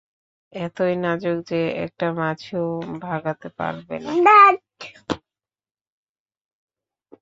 [0.53, 2.65] এতই নাজুক যে একটা মাছিও
[3.03, 4.11] ভাগাতে পারবে না।